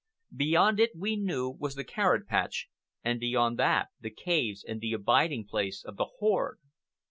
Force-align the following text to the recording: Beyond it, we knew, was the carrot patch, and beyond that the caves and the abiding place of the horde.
Beyond 0.35 0.79
it, 0.79 0.93
we 0.97 1.15
knew, 1.15 1.47
was 1.47 1.75
the 1.75 1.83
carrot 1.83 2.25
patch, 2.27 2.69
and 3.03 3.19
beyond 3.19 3.59
that 3.59 3.89
the 3.99 4.09
caves 4.09 4.63
and 4.67 4.81
the 4.81 4.93
abiding 4.93 5.45
place 5.45 5.83
of 5.83 5.95
the 5.95 6.07
horde. 6.17 6.57